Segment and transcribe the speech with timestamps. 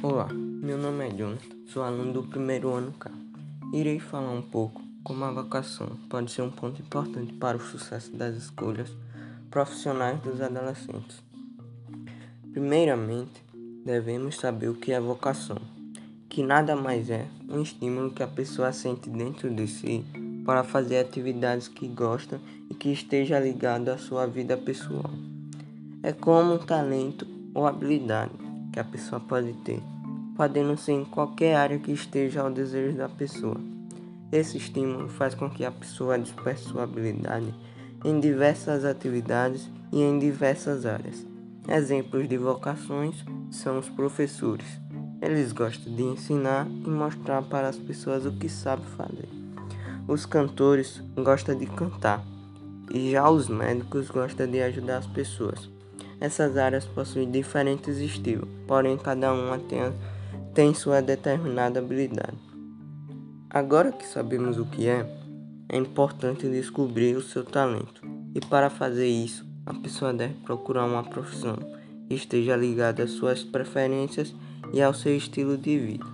[0.00, 3.10] Olá, meu nome é Jonathan, sou aluno do primeiro ano K.
[3.72, 8.14] Irei falar um pouco como a vocação pode ser um ponto importante para o sucesso
[8.16, 8.88] das escolhas
[9.50, 11.20] profissionais dos adolescentes.
[12.52, 13.42] Primeiramente,
[13.84, 15.58] devemos saber o que é vocação,
[16.28, 20.04] que nada mais é um estímulo que a pessoa sente dentro de si
[20.46, 25.10] para fazer atividades que gosta e que esteja ligado à sua vida pessoal.
[26.04, 29.82] É como um talento ou habilidade que a pessoa pode ter,
[30.36, 33.60] podendo ser em qualquer área que esteja ao desejo da pessoa.
[34.30, 37.54] Esse estímulo faz com que a pessoa desperte sua habilidade
[38.04, 41.26] em diversas atividades e em diversas áreas.
[41.66, 44.66] Exemplos de vocações são os professores.
[45.20, 49.28] Eles gostam de ensinar e mostrar para as pessoas o que sabem fazer.
[50.06, 52.24] Os cantores gostam de cantar
[52.90, 55.68] e já os médicos gostam de ajudar as pessoas.
[56.20, 59.80] Essas áreas possuem diferentes estilos, porém cada uma tem,
[60.52, 62.36] tem sua determinada habilidade.
[63.48, 65.06] Agora que sabemos o que é,
[65.68, 68.02] é importante descobrir o seu talento.
[68.34, 71.56] E para fazer isso, a pessoa deve procurar uma profissão
[72.08, 74.34] que esteja ligada às suas preferências
[74.72, 76.06] e ao seu estilo de vida.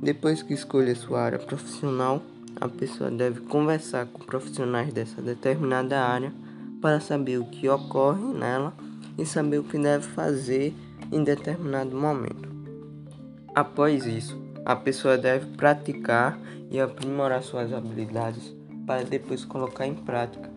[0.00, 2.22] Depois que escolha sua área profissional,
[2.60, 6.32] a pessoa deve conversar com profissionais dessa determinada área
[6.80, 8.74] para saber o que ocorre nela
[9.18, 10.74] e saber o que deve fazer
[11.10, 12.48] em determinado momento.
[13.54, 16.38] Após isso, a pessoa deve praticar
[16.70, 18.54] e aprimorar suas habilidades
[18.86, 20.50] para depois colocar em prática.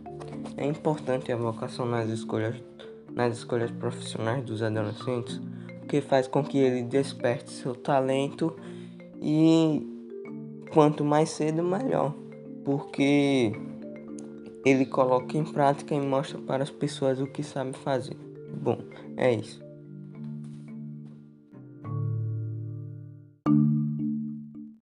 [0.56, 2.56] É importante a vocação nas escolhas,
[3.12, 5.42] nas escolhas profissionais dos adolescentes,
[5.80, 8.56] porque faz com que ele desperte seu talento
[9.22, 9.86] e
[10.72, 12.14] quanto mais cedo melhor,
[12.64, 13.54] porque
[14.66, 18.18] ele coloca em prática e mostra para as pessoas o que sabe fazer.
[18.48, 18.78] Bom,
[19.18, 19.65] é isso.